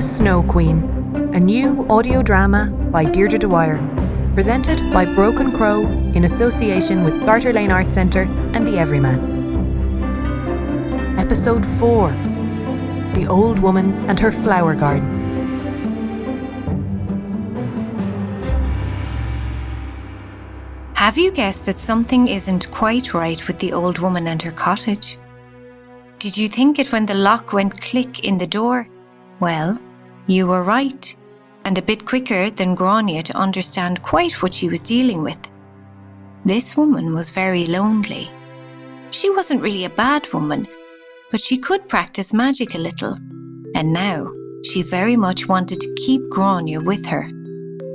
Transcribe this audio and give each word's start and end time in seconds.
The 0.00 0.06
Snow 0.06 0.42
Queen, 0.42 0.78
a 1.34 1.38
new 1.38 1.86
audio 1.90 2.22
drama 2.22 2.70
by 2.90 3.04
Deirdre 3.04 3.38
Dwyer, 3.38 3.76
presented 4.32 4.80
by 4.94 5.04
Broken 5.04 5.52
Crow 5.52 5.82
in 6.14 6.24
association 6.24 7.04
with 7.04 7.20
Garter 7.26 7.52
Lane 7.52 7.70
Arts 7.70 7.96
Centre 7.96 8.22
and 8.54 8.66
The 8.66 8.78
Everyman. 8.78 9.18
Episode 11.18 11.66
4 11.66 12.12
The 13.12 13.26
Old 13.28 13.58
Woman 13.58 13.92
and 14.08 14.18
Her 14.18 14.32
Flower 14.32 14.74
Garden. 14.74 15.06
Have 20.94 21.18
you 21.18 21.30
guessed 21.30 21.66
that 21.66 21.76
something 21.76 22.26
isn't 22.26 22.70
quite 22.70 23.12
right 23.12 23.46
with 23.46 23.58
the 23.58 23.74
old 23.74 23.98
woman 23.98 24.28
and 24.28 24.40
her 24.40 24.52
cottage? 24.52 25.18
Did 26.18 26.38
you 26.38 26.48
think 26.48 26.78
it 26.78 26.90
when 26.90 27.04
the 27.04 27.12
lock 27.12 27.52
went 27.52 27.78
click 27.82 28.24
in 28.24 28.38
the 28.38 28.46
door? 28.46 28.88
Well, 29.40 29.78
you 30.30 30.46
were 30.46 30.62
right, 30.62 31.16
and 31.64 31.76
a 31.76 31.82
bit 31.82 32.06
quicker 32.06 32.50
than 32.50 32.76
Gráinne 32.76 33.22
to 33.24 33.36
understand 33.36 34.02
quite 34.02 34.40
what 34.42 34.54
she 34.54 34.68
was 34.68 34.80
dealing 34.80 35.22
with. 35.22 35.50
This 36.44 36.76
woman 36.76 37.12
was 37.12 37.30
very 37.30 37.64
lonely. 37.64 38.30
She 39.10 39.28
wasn't 39.28 39.62
really 39.62 39.84
a 39.84 39.90
bad 39.90 40.32
woman, 40.32 40.68
but 41.30 41.40
she 41.40 41.56
could 41.58 41.88
practice 41.88 42.32
magic 42.32 42.74
a 42.74 42.78
little, 42.78 43.14
and 43.74 43.92
now 43.92 44.30
she 44.64 44.82
very 44.82 45.16
much 45.16 45.48
wanted 45.48 45.80
to 45.80 45.94
keep 45.96 46.22
Gráinne 46.30 46.84
with 46.84 47.04
her. 47.06 47.28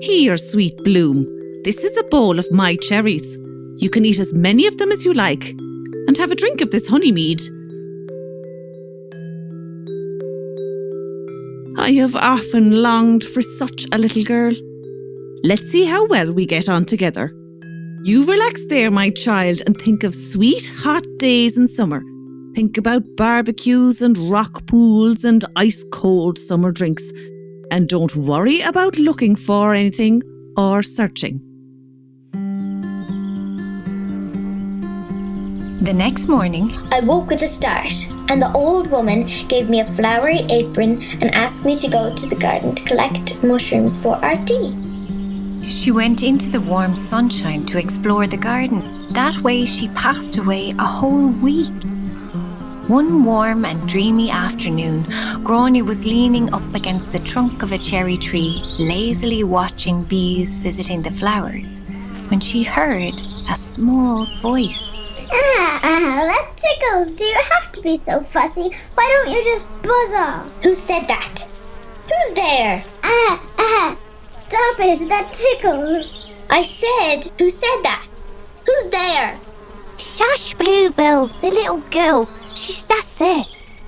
Here, 0.00 0.36
sweet 0.36 0.76
bloom, 0.84 1.24
this 1.64 1.84
is 1.84 1.96
a 1.96 2.04
bowl 2.04 2.38
of 2.38 2.50
my 2.50 2.76
cherries. 2.76 3.36
You 3.76 3.88
can 3.88 4.04
eat 4.04 4.18
as 4.18 4.34
many 4.34 4.66
of 4.66 4.78
them 4.78 4.90
as 4.90 5.04
you 5.04 5.14
like, 5.14 5.50
and 6.06 6.16
have 6.16 6.30
a 6.30 6.36
drink 6.36 6.60
of 6.60 6.70
this 6.72 6.88
honey 6.88 7.12
mead. 7.12 7.40
I 11.86 11.92
have 11.92 12.16
often 12.16 12.82
longed 12.82 13.22
for 13.22 13.40
such 13.40 13.86
a 13.92 13.98
little 13.98 14.24
girl. 14.24 14.52
Let's 15.44 15.70
see 15.70 15.84
how 15.84 16.04
well 16.08 16.32
we 16.32 16.44
get 16.44 16.68
on 16.68 16.84
together. 16.84 17.32
You 18.02 18.24
relax 18.24 18.66
there, 18.66 18.90
my 18.90 19.10
child, 19.10 19.62
and 19.66 19.80
think 19.80 20.02
of 20.02 20.12
sweet, 20.12 20.68
hot 20.78 21.04
days 21.18 21.56
in 21.56 21.68
summer. 21.68 22.02
Think 22.56 22.76
about 22.76 23.04
barbecues 23.16 24.02
and 24.02 24.18
rock 24.18 24.66
pools 24.66 25.24
and 25.24 25.44
ice 25.54 25.80
cold 25.92 26.38
summer 26.38 26.72
drinks. 26.72 27.04
And 27.70 27.88
don't 27.88 28.16
worry 28.16 28.62
about 28.62 28.98
looking 28.98 29.36
for 29.36 29.72
anything 29.72 30.22
or 30.56 30.82
searching. 30.82 31.40
The 35.82 35.94
next 35.94 36.26
morning, 36.26 36.72
I 36.90 36.98
woke 36.98 37.30
with 37.30 37.42
a 37.42 37.48
start, 37.48 37.92
and 38.28 38.40
the 38.42 38.52
old 38.52 38.90
woman 38.90 39.28
gave 39.48 39.68
me 39.68 39.80
a 39.80 39.92
flowery 39.94 40.40
apron 40.50 41.02
and 41.20 41.34
asked 41.34 41.64
me 41.64 41.78
to 41.78 41.88
go 41.88 42.14
to 42.14 42.26
the 42.26 42.34
garden 42.36 42.74
to 42.74 42.84
collect 42.84 43.42
mushrooms 43.42 44.00
for 44.00 44.16
our 44.24 44.36
tea. 44.46 44.74
she 45.68 45.90
went 45.90 46.22
into 46.22 46.48
the 46.48 46.60
warm 46.60 46.94
sunshine 46.96 47.64
to 47.66 47.78
explore 47.78 48.26
the 48.26 48.36
garden. 48.36 48.80
That 49.12 49.36
way, 49.38 49.64
she 49.64 49.88
passed 49.88 50.36
away 50.36 50.74
a 50.78 50.84
whole 50.84 51.28
week. 51.28 51.72
One 52.88 53.24
warm 53.24 53.64
and 53.64 53.88
dreamy 53.88 54.30
afternoon, 54.30 55.02
Gráinne 55.46 55.84
was 55.84 56.06
leaning 56.06 56.52
up 56.54 56.74
against 56.74 57.10
the 57.10 57.18
trunk 57.18 57.62
of 57.64 57.72
a 57.72 57.78
cherry 57.78 58.16
tree, 58.16 58.62
lazily 58.78 59.42
watching 59.42 60.04
bees 60.04 60.54
visiting 60.54 61.02
the 61.02 61.10
flowers, 61.10 61.80
when 62.28 62.38
she 62.38 62.62
heard 62.62 63.20
a 63.50 63.56
small 63.56 64.26
voice. 64.40 64.92
Ah, 65.32 65.65
ah, 65.86 66.22
that 66.26 66.52
tickles. 66.56 67.12
Do 67.12 67.24
you 67.24 67.40
have 67.50 67.72
to 67.72 67.80
be 67.80 67.96
so 67.96 68.20
fussy? 68.20 68.70
Why 68.94 69.06
don't 69.24 69.32
you 69.34 69.42
just 69.44 69.66
buzz 69.82 70.12
off? 70.14 70.62
Who 70.62 70.74
said 70.74 71.06
that? 71.08 71.48
Who's 72.04 72.34
there? 72.34 72.82
Ah, 73.04 73.40
ah, 73.58 73.96
stop 74.42 74.80
it. 74.80 75.08
That 75.08 75.32
tickles. 75.32 76.28
I 76.50 76.62
said, 76.62 77.30
who 77.38 77.50
said 77.50 77.82
that? 77.82 78.06
Who's 78.66 78.90
there? 78.90 79.38
Shush, 79.98 80.54
Bluebell, 80.54 81.28
the 81.40 81.50
little 81.50 81.80
girl. 81.90 82.28
She's 82.54 82.84
just 82.84 83.18
there. 83.18 83.44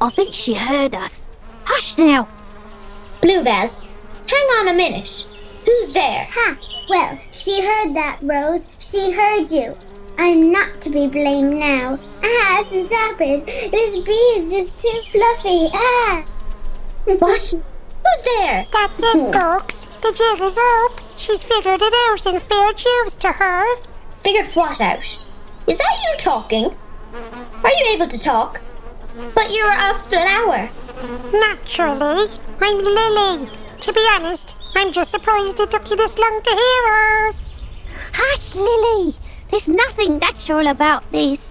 I 0.00 0.10
think 0.10 0.34
she 0.34 0.54
heard 0.54 0.94
us. 0.94 1.22
Hush 1.64 1.98
now. 1.98 2.26
Bluebell, 3.20 3.70
hang 4.26 4.46
on 4.58 4.68
a 4.68 4.72
minute. 4.72 5.26
Who's 5.64 5.92
there? 5.92 6.26
Ha, 6.30 6.56
well, 6.88 7.18
she 7.30 7.60
heard 7.62 7.94
that, 7.94 8.18
Rose. 8.22 8.66
She 8.78 9.12
heard 9.12 9.50
you. 9.50 9.74
I'm 10.22 10.52
not 10.52 10.82
to 10.82 10.90
be 10.90 11.06
blamed 11.06 11.56
now. 11.56 11.98
Ah, 12.22 12.62
stop 12.66 13.18
it. 13.22 13.46
This 13.70 14.04
bee 14.04 14.12
is 14.36 14.50
just 14.52 14.82
too 14.82 15.00
fluffy. 15.10 15.70
Ah. 15.72 16.22
What? 17.06 17.40
Who's 17.40 18.24
there? 18.26 18.66
That's 18.70 19.02
it, 19.02 19.32
folks. 19.32 19.86
The 20.02 20.12
jig 20.12 20.42
is 20.42 20.58
up. 20.58 21.00
She's 21.16 21.42
figured 21.42 21.80
it 21.80 21.94
out 21.94 22.26
and 22.26 22.42
fair 22.42 22.72
cheers 22.74 23.14
to 23.14 23.32
her. 23.32 23.64
Figured 24.22 24.48
what 24.48 24.78
out? 24.82 24.98
Is 25.00 25.78
that 25.78 26.00
you 26.04 26.18
talking? 26.18 26.66
Are 27.64 27.72
you 27.72 27.86
able 27.94 28.08
to 28.08 28.18
talk? 28.18 28.60
But 29.34 29.50
you're 29.50 29.72
a 29.72 29.94
flower. 30.00 30.68
Naturally, 31.32 32.28
I'm 32.60 32.84
Lily. 32.84 33.48
To 33.80 33.92
be 33.94 34.06
honest, 34.12 34.54
I'm 34.74 34.92
just 34.92 35.12
surprised 35.12 35.58
it 35.60 35.70
took 35.70 35.88
you 35.88 35.96
this 35.96 36.18
long 36.18 36.42
to 36.42 36.50
hear 36.50 37.26
us. 37.26 37.54
Hush, 38.12 38.54
Lily. 38.54 39.14
There's 39.60 39.76
nothing 39.76 40.18
natural 40.18 40.68
about 40.68 41.12
this. 41.12 41.46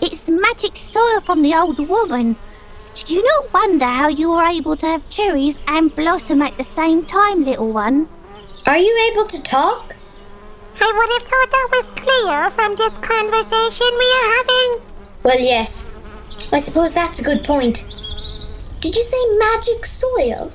It's 0.00 0.26
magic 0.26 0.76
soil 0.76 1.20
from 1.20 1.40
the 1.40 1.54
old 1.54 1.78
woman. 1.88 2.34
Did 2.96 3.10
you 3.10 3.22
not 3.22 3.52
wonder 3.52 3.84
how 3.84 4.08
you 4.08 4.32
were 4.32 4.44
able 4.44 4.76
to 4.78 4.86
have 4.86 5.08
cherries 5.08 5.56
and 5.68 5.94
blossom 5.94 6.42
at 6.42 6.56
the 6.56 6.64
same 6.64 7.04
time, 7.04 7.44
little 7.44 7.70
one? 7.70 8.08
Are 8.66 8.76
you 8.76 9.12
able 9.12 9.24
to 9.28 9.40
talk? 9.40 9.94
I 10.80 10.92
would 10.96 11.12
have 11.12 11.28
thought 11.28 11.50
that 11.52 11.68
was 11.70 11.86
clear 12.02 12.50
from 12.50 12.74
this 12.74 12.96
conversation 12.98 13.86
we 13.98 14.12
are 14.18 14.36
having. 14.36 14.80
Well, 15.22 15.40
yes. 15.40 15.92
I 16.50 16.58
suppose 16.58 16.92
that's 16.92 17.20
a 17.20 17.24
good 17.24 17.44
point. 17.44 17.84
Did 18.80 18.96
you 18.96 19.04
say 19.04 19.38
magic 19.38 19.86
soil? 19.86 20.50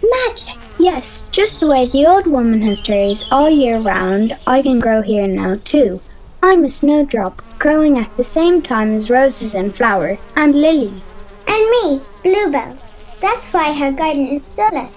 Magic? 0.00 0.54
Yes, 0.78 1.26
just 1.32 1.58
the 1.58 1.66
way 1.66 1.86
the 1.86 2.06
old 2.06 2.28
woman 2.28 2.62
has 2.62 2.80
cherries 2.80 3.24
all 3.32 3.50
year 3.50 3.80
round, 3.80 4.38
I 4.46 4.62
can 4.62 4.78
grow 4.78 5.02
here 5.02 5.26
now 5.26 5.56
too. 5.64 6.00
I'm 6.42 6.64
a 6.64 6.70
snowdrop, 6.70 7.42
growing 7.58 7.98
at 7.98 8.14
the 8.16 8.22
same 8.22 8.60
time 8.60 8.94
as 8.94 9.10
roses 9.10 9.54
and 9.54 9.74
flower, 9.74 10.18
and 10.36 10.54
lily. 10.54 10.92
And 11.48 11.70
me, 11.70 12.00
bluebell. 12.22 12.76
That's 13.20 13.52
why 13.52 13.72
her 13.72 13.90
garden 13.90 14.26
is 14.28 14.44
so 14.44 14.68
lush. 14.72 14.92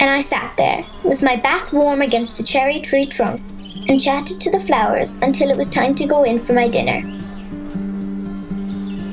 And 0.00 0.10
I 0.10 0.20
sat 0.20 0.54
there, 0.56 0.84
with 1.04 1.22
my 1.22 1.36
back 1.36 1.72
warm 1.72 2.02
against 2.02 2.36
the 2.36 2.42
cherry 2.42 2.80
tree 2.80 3.06
trunk, 3.06 3.40
and 3.88 4.00
chatted 4.00 4.40
to 4.40 4.50
the 4.50 4.60
flowers 4.60 5.20
until 5.22 5.48
it 5.48 5.56
was 5.56 5.70
time 5.70 5.94
to 5.94 6.06
go 6.06 6.24
in 6.24 6.40
for 6.40 6.54
my 6.54 6.68
dinner. 6.68 7.02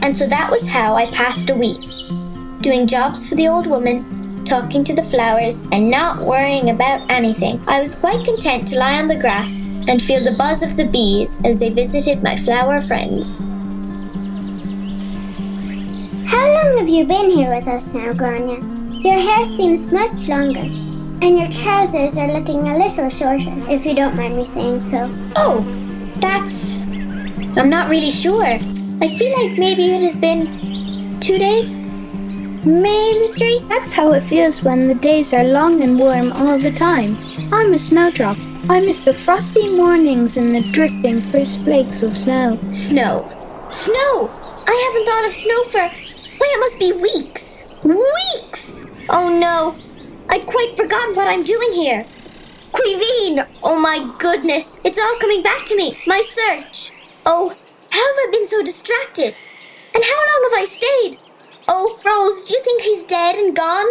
And 0.01 0.17
so 0.17 0.25
that 0.27 0.49
was 0.49 0.67
how 0.67 0.95
I 0.95 1.11
passed 1.11 1.49
a 1.51 1.55
week, 1.55 1.79
doing 2.61 2.87
jobs 2.87 3.29
for 3.29 3.35
the 3.35 3.47
old 3.47 3.67
woman, 3.67 4.45
talking 4.45 4.83
to 4.83 4.95
the 4.95 5.03
flowers, 5.03 5.61
and 5.71 5.89
not 5.89 6.19
worrying 6.21 6.71
about 6.71 7.09
anything. 7.09 7.61
I 7.67 7.81
was 7.81 7.95
quite 7.95 8.25
content 8.25 8.67
to 8.69 8.79
lie 8.79 8.99
on 8.99 9.07
the 9.07 9.21
grass 9.21 9.62
and 9.87 10.01
feel 10.01 10.23
the 10.23 10.35
buzz 10.37 10.63
of 10.63 10.75
the 10.75 10.89
bees 10.91 11.39
as 11.43 11.59
they 11.59 11.69
visited 11.69 12.23
my 12.23 12.37
flower 12.43 12.81
friends. 12.81 13.39
How 16.27 16.51
long 16.51 16.77
have 16.77 16.89
you 16.89 17.05
been 17.05 17.29
here 17.29 17.55
with 17.55 17.67
us 17.67 17.93
now, 17.93 18.13
Gráinne? 18.13 19.03
Your 19.03 19.19
hair 19.19 19.45
seems 19.45 19.91
much 19.91 20.27
longer, 20.27 20.61
and 21.21 21.37
your 21.37 21.49
trousers 21.49 22.17
are 22.17 22.31
looking 22.31 22.67
a 22.67 22.77
little 22.77 23.09
shorter, 23.09 23.53
if 23.69 23.85
you 23.85 23.93
don't 23.93 24.15
mind 24.15 24.37
me 24.37 24.45
saying 24.45 24.81
so. 24.81 25.09
Oh, 25.35 25.61
that's. 26.17 26.83
I'm 27.57 27.69
not 27.69 27.89
really 27.89 28.11
sure. 28.11 28.43
I 28.43 29.15
feel 29.17 29.33
like 29.41 29.59
maybe 29.59 29.91
it 29.91 30.01
has 30.01 30.17
been 30.17 31.19
two 31.19 31.37
days? 31.37 31.73
Maybe 32.65 33.27
three? 33.33 33.59
That's 33.69 33.91
how 33.91 34.13
it 34.13 34.23
feels 34.23 34.63
when 34.63 34.87
the 34.87 34.95
days 34.95 35.33
are 35.33 35.43
long 35.43 35.83
and 35.83 35.99
warm 35.99 36.31
all 36.33 36.57
the 36.57 36.71
time. 36.71 37.17
I'm 37.53 37.73
a 37.73 37.79
snowdrop. 37.79 38.37
I 38.69 38.79
miss 38.79 39.01
the 39.01 39.13
frosty 39.13 39.75
mornings 39.75 40.37
and 40.37 40.55
the 40.55 40.61
drifting 40.61 41.21
first 41.21 41.59
flakes 41.63 42.01
of 42.01 42.17
snow. 42.17 42.55
Snow. 42.71 43.29
Snow! 43.73 44.29
I 44.65 44.73
haven't 44.85 45.05
thought 45.05 45.25
of 45.25 45.35
snow 45.35 45.63
for. 45.65 45.81
Why, 46.37 46.53
it 46.55 46.59
must 46.61 46.79
be 46.79 46.93
weeks. 46.93 47.65
Weeks! 47.83 48.85
Oh 49.09 49.27
no. 49.27 49.75
I 50.29 50.39
quite 50.39 50.77
forgot 50.77 51.13
what 51.13 51.27
I'm 51.27 51.43
doing 51.43 51.73
here. 51.73 52.05
Caoimhín! 52.71 53.45
Oh 53.63 53.77
my 53.77 54.15
goodness. 54.17 54.79
It's 54.85 54.97
all 54.97 55.17
coming 55.19 55.43
back 55.43 55.65
to 55.65 55.75
me. 55.75 55.97
My 56.07 56.21
search. 56.21 56.93
Oh, 57.25 57.49
how 57.49 57.99
have 57.99 58.15
I 58.17 58.29
been 58.31 58.47
so 58.47 58.63
distracted? 58.63 59.37
And 59.93 60.03
how 60.05 60.19
long 60.31 60.49
have 60.51 60.61
I 60.61 60.65
stayed? 60.65 61.17
Oh, 61.67 61.99
Rose, 62.05 62.47
do 62.47 62.53
you 62.53 62.63
think 62.63 62.81
he's 62.81 63.03
dead 63.03 63.35
and 63.35 63.53
gone? 63.53 63.87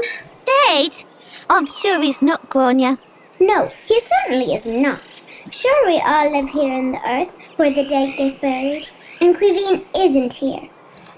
Dead? 0.47 0.93
I'm 1.51 1.67
sure 1.67 2.01
he's 2.01 2.23
not, 2.23 2.49
Gráinne. 2.49 2.99
No, 3.43 3.73
he 3.87 4.01
certainly 4.01 4.55
is 4.55 4.67
not. 4.67 5.03
Sure, 5.51 5.87
we 5.87 6.01
all 6.01 6.31
live 6.31 6.49
here 6.51 6.73
in 6.73 6.93
the 6.93 7.11
earth 7.11 7.37
where 7.57 7.73
the 7.73 7.85
dead 7.85 8.17
get 8.17 8.41
buried, 8.41 8.89
and 9.21 9.35
Caoimhín 9.35 9.85
isn't 9.99 10.33
here. 10.33 10.61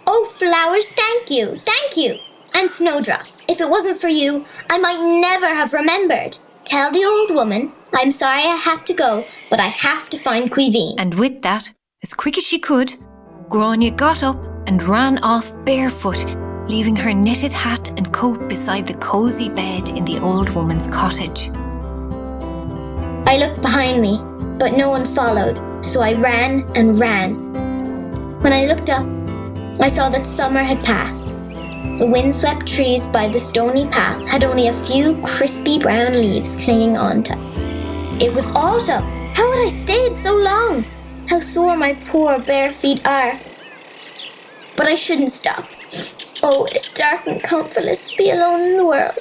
Oh, 0.07 0.25
flowers, 0.33 0.89
thank 0.89 1.31
you, 1.31 1.57
thank 1.57 1.99
you. 1.99 2.19
And 2.55 2.71
Snowdrop. 2.71 3.27
If 3.47 3.61
it 3.61 3.69
wasn't 3.69 4.01
for 4.01 4.09
you, 4.09 4.47
I 4.71 4.79
might 4.79 5.21
never 5.21 5.47
have 5.47 5.75
remembered. 5.75 6.39
Tell 6.65 6.91
the 6.91 7.05
old 7.05 7.35
woman 7.35 7.73
I'm 7.93 8.11
sorry 8.11 8.45
I 8.45 8.57
had 8.57 8.87
to 8.87 8.95
go, 8.95 9.27
but 9.51 9.61
I 9.61 9.67
have 9.67 10.09
to 10.09 10.19
find 10.19 10.51
Caoimhín. 10.51 10.95
And 10.97 11.15
with 11.19 11.43
that, 11.43 11.71
as 12.03 12.15
quick 12.15 12.39
as 12.39 12.47
she 12.47 12.59
could, 12.59 12.95
Gráinne 13.51 13.95
got 13.95 14.23
up 14.23 14.43
and 14.67 14.83
ran 14.83 15.19
off 15.19 15.53
barefoot, 15.67 16.25
leaving 16.71 16.97
her 16.97 17.13
knitted 17.13 17.53
hat 17.53 17.91
and 17.99 18.11
coat 18.15 18.49
beside 18.49 18.87
the 18.87 18.95
cosy 18.95 19.51
bed 19.51 19.91
in 19.91 20.07
the 20.07 20.19
old 20.21 20.49
woman's 20.49 20.87
cottage. 20.87 21.51
I 23.27 23.39
looked 23.39 23.63
behind 23.63 24.03
me, 24.03 24.19
but 24.59 24.77
no 24.77 24.91
one 24.91 25.07
followed, 25.15 25.85
so 25.85 26.03
I 26.03 26.13
ran 26.13 26.61
and 26.77 26.99
ran. 27.01 27.35
When 28.43 28.53
I 28.53 28.67
looked 28.67 28.91
up, 28.91 29.07
I 29.81 29.89
saw 29.89 30.09
that 30.11 30.27
summer 30.27 30.63
had 30.63 30.85
passed. 30.85 31.39
The 31.99 32.07
windswept 32.07 32.67
trees 32.67 33.09
by 33.09 33.29
the 33.29 33.41
stony 33.41 33.87
path 33.89 34.21
had 34.29 34.45
only 34.45 34.69
a 34.69 34.85
few 34.85 35.21
crispy 35.23 35.79
brown 35.79 36.13
leaves 36.13 36.55
clinging 36.63 36.99
onto. 36.99 37.33
It 38.23 38.33
was 38.35 38.47
autumn. 38.55 39.03
How 39.35 39.51
had 39.53 39.67
I 39.67 39.71
stayed 39.71 40.17
so 40.19 40.37
long? 40.37 40.85
How 41.29 41.41
sore 41.41 41.77
my 41.77 41.95
poor 42.09 42.39
bare 42.39 42.73
feet 42.73 43.07
are. 43.07 43.41
But 44.77 44.87
I 44.87 44.97
shouldn't 44.97 45.33
stop. 45.33 45.67
Oh, 46.43 46.67
it's 46.71 46.93
dark 46.93 47.27
and 47.27 47.43
comfortless 47.43 48.11
to 48.11 48.19
be 48.19 48.31
alone 48.31 48.61
in 48.63 48.77
the 48.77 48.87
world. 48.87 49.19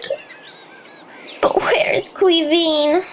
But 1.42 1.56
where 1.62 1.94
is 1.94 2.10
Caoimhín? 2.10 3.06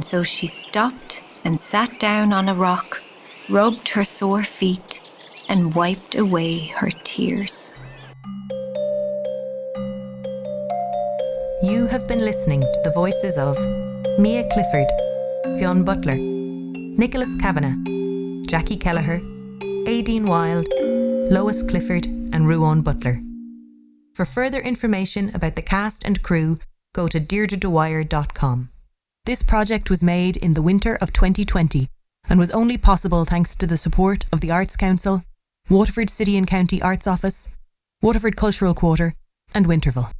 And 0.00 0.04
so 0.06 0.22
she 0.22 0.46
stopped 0.46 1.42
and 1.44 1.60
sat 1.60 2.00
down 2.00 2.32
on 2.32 2.48
a 2.48 2.54
rock, 2.54 3.02
rubbed 3.50 3.90
her 3.90 4.02
sore 4.02 4.42
feet, 4.42 5.02
and 5.46 5.74
wiped 5.74 6.14
away 6.14 6.68
her 6.68 6.88
tears. 7.04 7.74
You 11.62 11.86
have 11.90 12.08
been 12.08 12.20
listening 12.20 12.62
to 12.62 12.80
the 12.82 12.92
voices 12.94 13.36
of 13.36 13.58
Mia 14.18 14.48
Clifford, 14.48 14.88
Fionn 15.58 15.84
Butler, 15.84 16.16
Nicholas 16.16 17.36
Kavanagh, 17.38 17.76
Jacqui 18.48 18.80
Kelleher, 18.80 19.20
Aideen 19.86 20.24
Wylde, 20.24 20.72
Lois 21.30 21.62
Clifford, 21.62 22.06
and 22.06 22.46
Ruadhán 22.46 22.82
Butler. 22.82 23.20
For 24.14 24.24
further 24.24 24.60
information 24.60 25.30
about 25.34 25.56
the 25.56 25.68
cast 25.76 26.06
and 26.06 26.22
crew, 26.22 26.56
go 26.94 27.06
to 27.06 27.20
deirdredwyer.com. 27.20 28.69
This 29.30 29.44
project 29.44 29.90
was 29.90 30.02
made 30.02 30.36
in 30.38 30.54
the 30.54 30.60
winter 30.60 30.96
of 30.96 31.12
2020 31.12 31.86
and 32.28 32.40
was 32.40 32.50
only 32.50 32.76
possible 32.76 33.24
thanks 33.24 33.54
to 33.54 33.64
the 33.64 33.76
support 33.76 34.24
of 34.32 34.40
the 34.40 34.50
Arts 34.50 34.74
Council, 34.74 35.22
Waterford 35.68 36.10
City 36.10 36.36
and 36.36 36.48
County 36.48 36.82
Arts 36.82 37.06
Office, 37.06 37.48
Waterford 38.02 38.34
Cultural 38.34 38.74
Quarter, 38.74 39.14
and 39.54 39.66
Winterval. 39.66 40.10